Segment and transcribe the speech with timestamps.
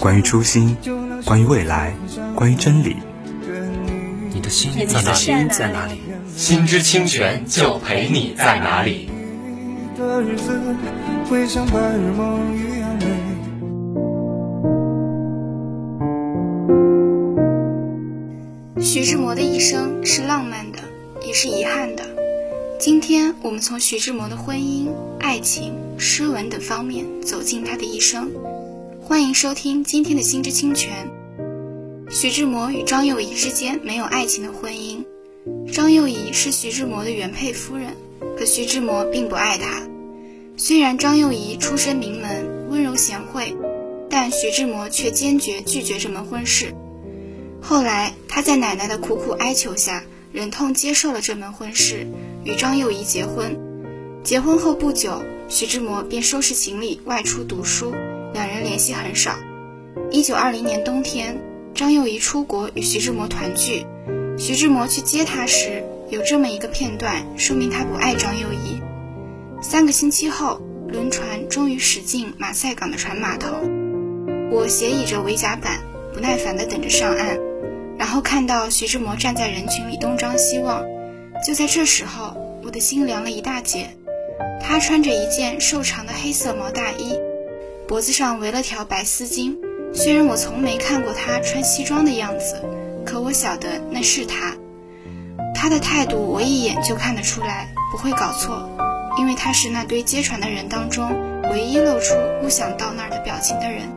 [0.00, 0.76] 关于初心，
[1.24, 1.92] 关于未来，
[2.34, 2.96] 关于真理。
[4.32, 5.48] 你的心在哪里？
[5.50, 6.00] 在哪里？
[6.36, 9.10] 心之清泉就陪你在哪里。
[18.80, 20.78] 徐志摩的一生是浪漫的，
[21.26, 22.04] 也是遗憾的。
[22.78, 24.86] 今天我们从徐志摩的婚姻、
[25.18, 28.30] 爱情、诗文等方面走进他的一生。
[29.08, 31.10] 欢迎收听今天的《心之清泉》。
[32.14, 35.02] 徐志摩与张幼仪之间没有爱情的婚姻。
[35.72, 37.96] 张幼仪是徐志摩的原配夫人，
[38.36, 39.80] 可徐志摩并不爱她。
[40.58, 43.56] 虽然张幼仪出身名门，温柔贤惠，
[44.10, 46.74] 但徐志摩却坚决拒绝这门婚事。
[47.62, 52.06] 后来，他在奶奶的苦苦哀求下，忍痛接受了这门婚事，
[52.44, 53.58] 与张幼仪结婚。
[54.22, 57.94] 结婚后不久，徐志摩便收拾行李外出读书，
[58.32, 59.34] 两人联系很少。
[60.10, 61.40] 一九二零年冬天，
[61.74, 63.84] 张幼仪出国与徐志摩团聚，
[64.38, 68.80] 徐志摩去接她时，有这么一个片段，说明他不爱张幼仪。
[69.60, 73.48] 三个星期后，轮船终于驶进马赛港的船码头，
[74.50, 75.80] 我斜倚着围甲板，
[76.14, 77.38] 不耐烦地等着上岸。
[77.98, 80.84] 然后看到徐志摩站在人群里东张西望，
[81.44, 83.90] 就在这时候，我的心凉了一大截。
[84.62, 87.18] 他穿着一件瘦长的黑色毛大衣，
[87.88, 89.56] 脖子上围了条白丝巾。
[89.94, 92.62] 虽然我从没看过他穿西装的样子，
[93.06, 94.54] 可我晓得那是他。
[95.54, 98.68] 他的态度我一眼就看得出来，不会搞错，
[99.18, 101.10] 因为他是那堆接船的人当中
[101.50, 103.88] 唯一露出不想到那儿的表情的人。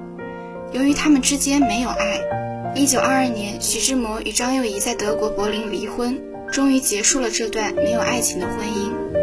[0.72, 2.18] 由于他们之间没有爱。
[2.74, 6.18] 一九二二年，徐志摩与张幼仪在德国柏林离婚，
[6.50, 9.21] 终于结束了这段没有爱情的婚姻。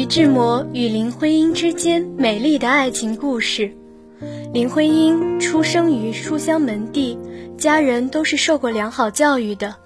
[0.00, 3.70] 徐志摩与林徽因之间美丽的爱情故事。
[4.50, 7.18] 林徽因出生于书香门第，
[7.58, 9.76] 家人都是受过良好教育的。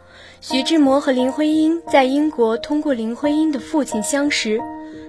[0.41, 4.61] 徐志摩和林徽因在英国通过林徽因的父亲相识，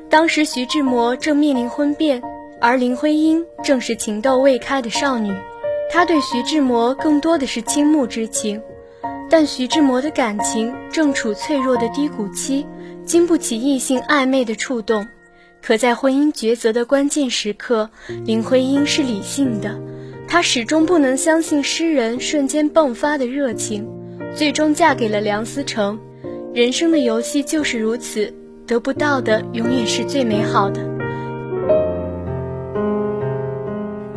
[0.10, 2.24] 当时徐志摩正面临婚变，
[2.60, 5.32] 而林徽因正是情窦未开的少女。
[5.92, 8.60] 他对徐志摩更多的是倾慕之情，
[9.30, 12.66] 但徐志摩的感情正处脆弱的低谷期，
[13.06, 15.08] 经不起异性暧昧的触动。
[15.62, 17.90] 可在婚姻抉择的关键时刻，
[18.24, 19.80] 林徽因是理性的，
[20.28, 23.88] 她始终不能相信诗人瞬间迸发的热情，
[24.36, 26.00] 最终嫁给了梁思成。
[26.54, 28.32] 人生的游戏就是如此，
[28.68, 30.82] 得不到的永远是最美好的。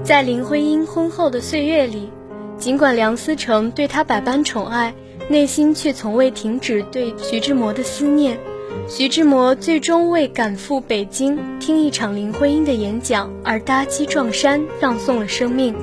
[0.02, 2.10] 在林徽因婚后的岁月里，
[2.58, 4.94] 尽管梁思成对她百般宠爱，
[5.28, 8.38] 内心却从未停止对徐志摩的思念。
[8.90, 15.76] 徐志摩最终为赶赴北京听一场林徽因的演讲而搭机撞山，葬送了生命。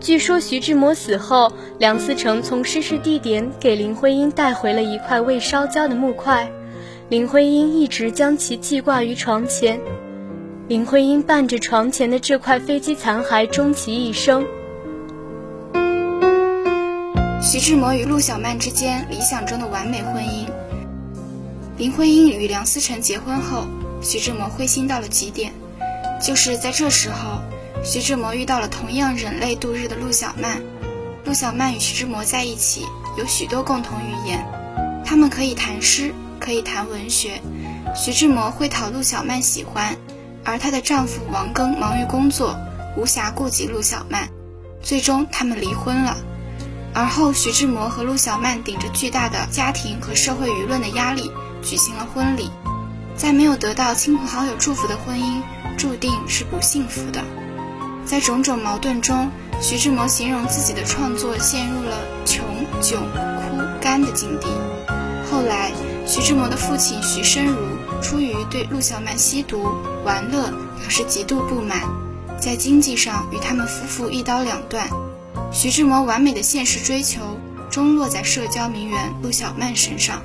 [0.00, 6.50] 据说徐志摩死后，梁思成从失事地点给林徽因带回了一块未烧焦的木块，
[7.08, 9.80] 林徽因一直将其记挂于床前。
[10.66, 14.44] 林徽因伴着床前的这块飞机残骸终其一生。
[17.40, 20.51] 徐志摩与陆小曼之间理想中的完美婚姻。
[21.78, 23.66] 林徽因与梁思成结婚后，
[24.02, 25.52] 徐志摩灰心到了极点。
[26.20, 27.40] 就是在这时候，
[27.82, 30.62] 徐志摩遇到了同样忍泪度日的陆小曼。
[31.24, 32.86] 陆小曼与徐志摩在一起
[33.16, 34.44] 有许多共同语言，
[35.04, 37.40] 他们可以谈诗，可以谈文学。
[37.94, 39.96] 徐志摩会讨陆小曼喜欢。
[40.44, 42.56] 而她的丈夫王庚忙于工作，
[42.96, 44.28] 无暇顾及陆小曼，
[44.82, 46.16] 最终他们离婚了。
[46.92, 51.30] 而后，徐志摩和陆小曼顶着巨大的家庭和社会舆论的压力
[51.62, 52.50] 举行了婚礼。
[53.14, 55.42] 在没有得到亲朋好友祝福的婚姻，
[55.76, 57.22] 注定是不幸福的。
[58.04, 59.30] 在种种矛盾中，
[59.60, 62.44] 徐志摩形容自己的创作陷入了穷、
[62.80, 64.48] 窘、枯、干的境地。
[65.30, 65.70] 后来，
[66.06, 67.56] 徐志摩的父亲徐申如
[68.02, 69.68] 出于对陆小曼吸毒、
[70.04, 70.50] 玩乐
[70.80, 71.82] 表示极度不满，
[72.40, 74.88] 在经济上与他们夫妇一刀两断。
[75.52, 77.20] 徐志摩完美的现实追求
[77.70, 80.22] 终落在社交名媛陆小曼身上。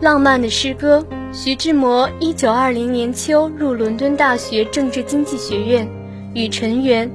[0.00, 1.04] 浪漫的诗歌。
[1.32, 5.86] 徐志摩一九二零年秋入伦敦大学政治经济学院，
[6.34, 7.10] 与陈元、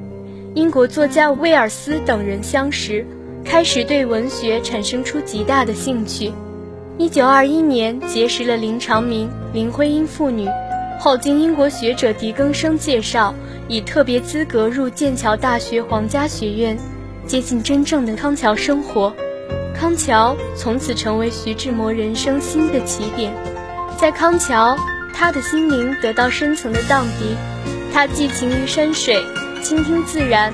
[0.53, 3.05] 英国作家威尔斯等人相识，
[3.43, 6.31] 开始对文学产生出极大的兴趣。
[6.97, 10.47] 一九二一年结识了林长民、林徽因父女，
[10.99, 13.33] 后经英国学者狄更生介绍，
[13.67, 16.77] 以特别资格入剑桥大学皇家学院，
[17.25, 19.11] 接近真正的康桥生活。
[19.77, 23.33] 康桥从此成为徐志摩人生新的起点。
[23.99, 24.77] 在康桥，
[25.13, 27.35] 他的心灵得到深层的荡涤，
[27.93, 29.23] 他寄情于山水，
[29.61, 30.53] 倾听自然。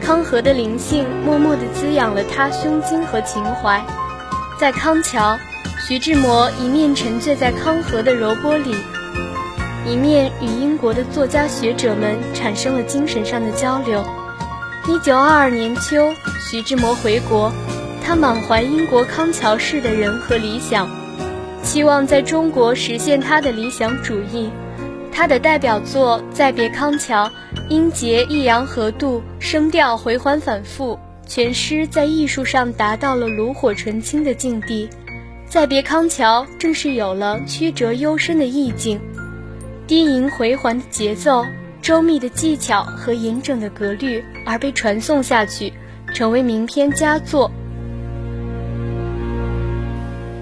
[0.00, 3.84] 康河的灵性默默地滋养了他胸襟和情怀。
[4.58, 5.38] 在康桥，
[5.86, 8.74] 徐志摩一面沉醉在康河的柔波里，
[9.86, 14.04] 一面与英国的作家学者们产生了精神上的交流。
[14.88, 16.14] 一九二二年秋，
[16.50, 17.52] 徐志摩回国，
[18.10, 20.90] 他满怀英国康桥式的人和理想。
[21.62, 24.50] 期望在中国实现他的理想主义。
[25.12, 27.26] 他的代表作《再别康桥》，
[27.68, 34.88] 音节抑扬和度，声调回环反复，全诗在艺术上达到了炉火纯青的境地。
[35.48, 39.00] 《再别康桥》正是有了曲折幽深的意境，
[39.86, 41.46] 低吟回环的节奏，
[41.80, 45.72] 周密的技巧和严整的格律，而被传颂下去，
[46.12, 47.48] 成为名篇佳作。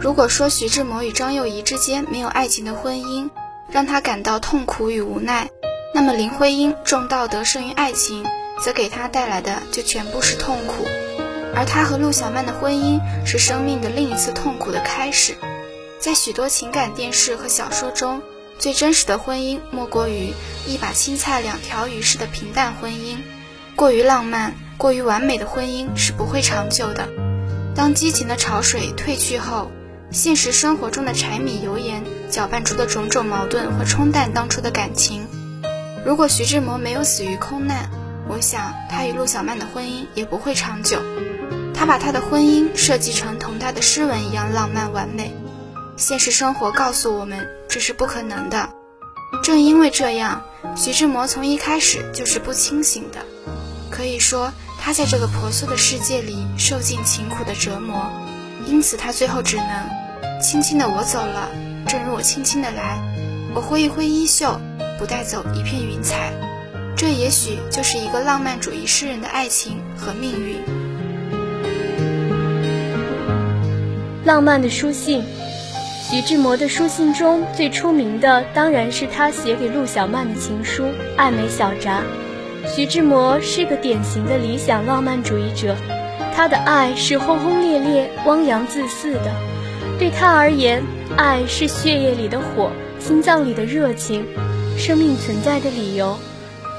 [0.01, 3.31] 如果说徐志摩与张幼仪之间没有爱情的婚姻，
[3.71, 5.51] 让他感到痛苦与无奈，
[5.93, 8.25] 那么林徽因重道德胜于爱情，
[8.63, 10.87] 则给他带来的就全部是痛苦。
[11.55, 15.35] 而他和陆小曼的婚姻是生命的另一次痛苦的开始。
[15.99, 18.23] 在许多情感电视和小说中，
[18.59, 20.33] 最真实的婚姻莫过于
[20.67, 23.17] 一把青菜两条鱼式的平淡婚姻。
[23.75, 27.09] 过于浪漫、过于完美的婚姻是不会长久的。
[27.75, 29.71] 当激情的潮水退去后，
[30.11, 35.27] 现实生活中的柴米油盐搅拌出的种种矛盾会冲淡当初的感情。
[36.05, 37.91] 如果徐志摩没有死于空难，
[38.27, 40.99] 我想他与陆小曼的婚姻也不会长久。
[41.75, 45.35] 他把他的婚姻设计成同他的诗文一样浪漫完美，
[45.97, 48.71] 现实生活告诉我们这是不可能的。
[49.43, 50.43] 正因为这样，
[50.75, 53.21] 徐志摩从一开始就是不清醒的。
[53.91, 58.11] 可以说，他在这个婆娑的世界里受尽情苦的折磨。
[58.67, 59.67] 因此，他最后只能
[60.41, 61.49] 轻轻的我走了，
[61.87, 62.99] 正如我轻轻的来。
[63.55, 64.61] 我挥一挥衣袖，
[64.99, 66.33] 不带走一片云彩。
[66.97, 70.61] 这也许就是一个浪漫主义诗人的爱情和命运。
[74.25, 75.25] 浪漫的书信，
[76.09, 80.85] 徐志摩的书信中最出名的当然是他写给陆小曼的情书
[81.17, 82.01] 《爱美小札》。
[82.77, 85.75] 徐志摩是个典型的理想浪漫主义者。
[86.37, 89.35] 他的爱是轰轰烈烈、汪洋恣肆的，
[89.99, 90.83] 对他而言，
[91.17, 94.25] 爱是血液里的火，心脏里的热情，
[94.77, 96.17] 生命存在的理由。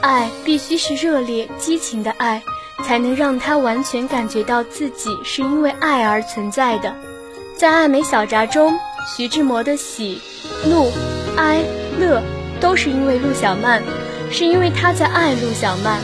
[0.01, 2.41] 爱必须是热烈、激情的爱，
[2.85, 6.95] 才能让他完全感觉到自己是因为爱而存在的。
[7.57, 8.73] 在《爱美小札》中，
[9.05, 10.21] 徐志摩的喜、
[10.65, 10.89] 怒、
[11.35, 11.61] 哀、
[11.99, 12.23] 乐，
[12.61, 13.83] 都是因为陆小曼，
[14.31, 15.99] 是因为他在爱陆小曼。《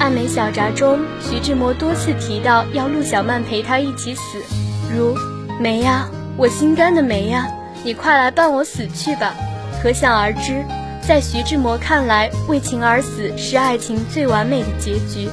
[0.00, 4.38] 爱美小札》中，徐志摩多次提到要陆小曼陪他一起死，
[4.90, 5.14] 如
[5.60, 7.48] “梅呀，我心肝的梅呀，
[7.84, 9.34] 你快来伴我死去吧。”
[9.80, 10.64] 可想而知，
[11.06, 15.28] 在徐志摩看来，为情而死是爱情最完美的结局。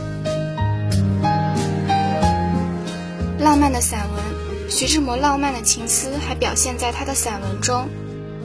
[3.39, 7.87] 浪漫的散文，徐志摩浪漫的情思还表现在他的散文中，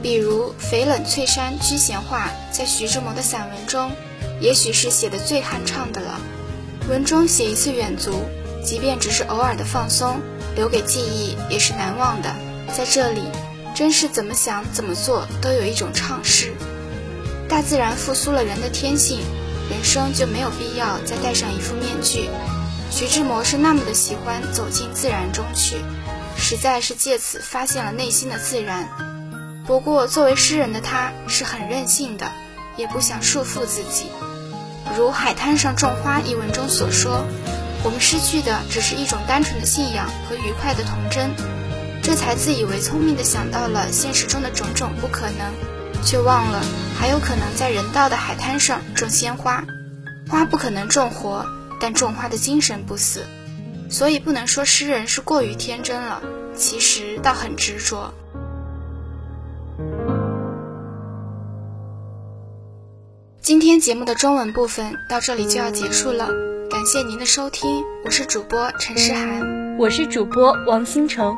[0.01, 3.91] 比如“翡冷翠山居闲话”在徐志摩的散文中。
[4.39, 6.19] 也许是写的最酣畅的了。
[6.89, 8.21] 文中写一次远足，
[8.63, 10.21] 即便只是偶尔的放松，
[10.55, 12.29] 留给记忆也是难忘的。
[12.75, 13.21] 在这里，
[13.75, 16.53] 真是怎么想怎么做都有一种畅适。
[17.49, 19.19] 大自然复苏了人的天性，
[19.69, 22.29] 人生就没有必要再戴上一副面具。
[22.89, 25.77] 徐志摩是那么的喜欢走进自然中去，
[26.37, 28.87] 实在是借此发现了内心的自然。
[29.65, 32.31] 不过，作为诗人的他是很任性的，
[32.77, 34.07] 也不想束缚自己。
[34.95, 37.25] 如《海滩上种花》一文中所说，
[37.83, 41.29] 我们失去的只是一种单纯的信仰和愉快的童真，
[42.07, 45.53] 这才自以为聪明的想到了现实中的种种不可能，
[46.05, 46.61] 却忘了
[46.97, 49.65] 还有可能在人道的海滩上种鲜花。
[50.29, 51.45] 花不可能种活，
[51.81, 53.25] 但种花的精神不死。
[53.89, 56.21] 所以不能说诗人是过于天真了，
[56.55, 58.13] 其实倒很执着。
[63.41, 66.29] 今天节目的中文部分到这里就要结束了，
[66.69, 71.35] 感谢您的收听，我是主播陈诗涵，我是主播王星成，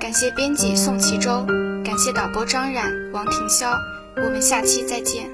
[0.00, 1.44] 感谢编辑宋其舟，
[1.84, 3.74] 感谢导播张冉、王庭潇，
[4.16, 5.28] 我们下期再见。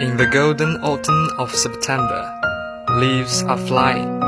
[0.00, 2.28] In the golden autumn of September,
[2.98, 4.20] leaves are flying.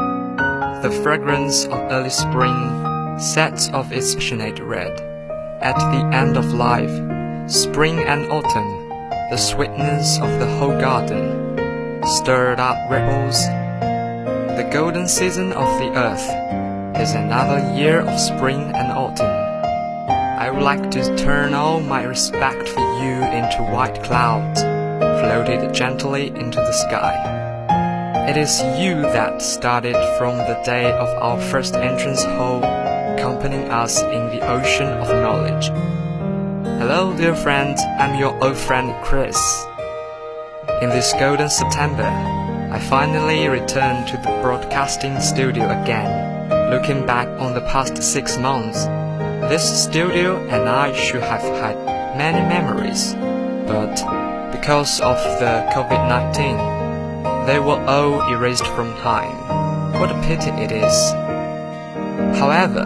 [0.83, 4.93] The fragrance of early spring sets off its passionate red.
[5.61, 6.93] At the end of life,
[7.49, 8.89] spring and autumn,
[9.31, 11.59] the sweetness of the whole garden,
[12.05, 13.43] stirred up ripples.
[14.60, 19.26] the golden season of the earth is another year of spring and autumn.
[19.26, 24.60] I would like to turn all my respect for you into white clouds,
[25.22, 27.16] floated gently into the sky.
[28.28, 34.02] It is you that started from the day of our first entrance hall accompanying us
[34.02, 35.70] in the ocean of knowledge.
[36.82, 39.40] Hello, dear friend, I'm your old friend Chris.
[40.82, 42.12] In this golden September,
[42.72, 46.50] I finally returned to the broadcasting studio again.
[46.72, 48.86] Looking back on the past six months,
[49.50, 51.76] this studio and I should have had
[52.18, 53.14] many memories,
[53.68, 53.96] but
[54.52, 59.36] because of the COVID 19, they were all erased from time.
[60.00, 61.12] What a pity it is.
[62.40, 62.86] However,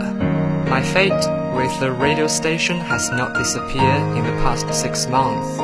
[0.70, 1.12] my fate
[1.56, 5.58] with the radio station has not disappeared in the past six months.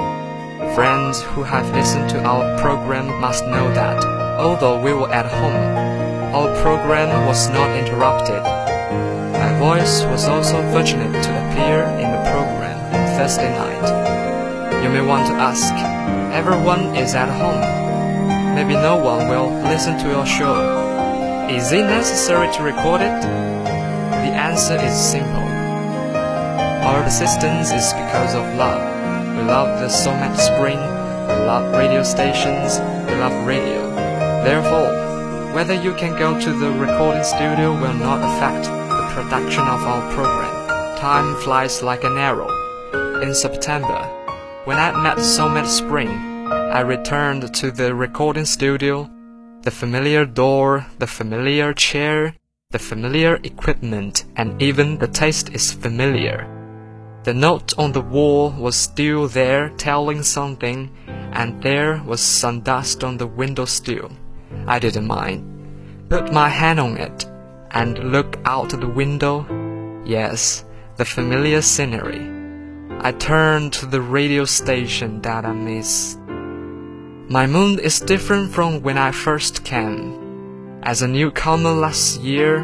[0.75, 6.33] Friends who have listened to our program must know that, although we were at home,
[6.33, 8.41] our program was not interrupted.
[9.35, 13.85] My voice was also fortunate to appear in the program on Thursday night.
[14.81, 15.73] You may want to ask,
[16.33, 18.55] everyone is at home.
[18.55, 20.55] Maybe no one will listen to your show.
[21.49, 23.21] Is it necessary to record it?
[23.21, 25.49] The answer is simple.
[26.87, 28.79] Our persistence is because of love.
[29.35, 30.79] We love the Somat Spring,
[31.27, 33.78] we love radio stations, we love radio.
[34.43, 39.81] Therefore, whether you can go to the recording studio will not affect the production of
[39.83, 40.97] our program.
[40.97, 42.49] Time flies like an arrow.
[43.21, 44.01] In September,
[44.65, 49.09] when I met Somat Spring, I returned to the recording studio.
[49.63, 52.35] The familiar door, the familiar chair,
[52.71, 56.47] the familiar equipment and even the taste is familiar.
[57.23, 60.89] The note on the wall was still there telling something,
[61.33, 64.09] and there was some dust on the window still.
[64.67, 65.45] I didn't mind.
[66.09, 67.25] Put my hand on it
[67.71, 69.45] and look out the window.
[70.05, 70.65] Yes,
[70.97, 72.29] the familiar scenery.
[73.01, 76.17] I turn to the radio station that I miss.
[77.29, 80.79] My mood is different from when I first came.
[80.83, 82.59] As a newcomer last year,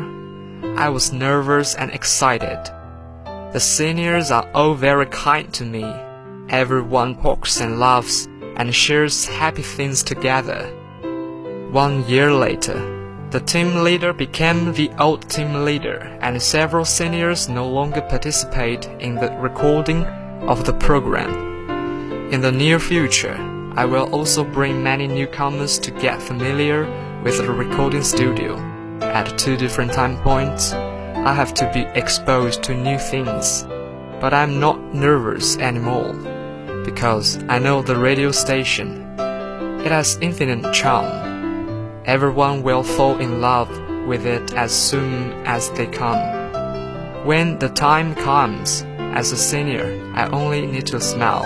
[0.75, 2.59] I was nervous and excited.
[3.53, 5.85] The seniors are all very kind to me.
[6.49, 8.27] Everyone talks and laughs
[8.57, 10.69] and shares happy things together.
[11.75, 12.79] One year later,
[13.31, 19.15] the team leader became the old team leader, and several seniors no longer participate in
[19.15, 20.05] the recording
[20.47, 22.31] of the program.
[22.31, 23.35] In the near future,
[23.75, 26.85] I will also bring many newcomers to get familiar
[27.25, 28.55] with the recording studio.
[29.01, 33.63] At two different time points, I have to be exposed to new things.
[34.21, 36.13] But I'm not nervous anymore
[36.85, 39.01] because I know the radio station.
[39.83, 41.24] It has infinite charm.
[42.05, 43.69] Everyone will fall in love
[44.05, 46.19] with it as soon as they come.
[47.25, 48.83] When the time comes,
[49.15, 51.45] as a senior, I only need to smile.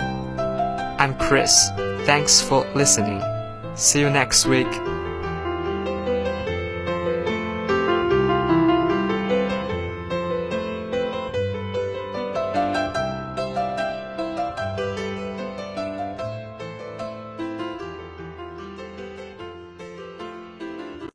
[1.00, 1.70] I'm Chris.
[2.06, 3.24] Thanks for listening.
[3.76, 4.68] See you next week.